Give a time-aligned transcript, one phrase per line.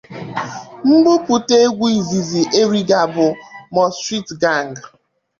[0.93, 3.27] Mbupute egwu izizi Erigga bụ
[3.73, 4.67] "Mo Street Gan".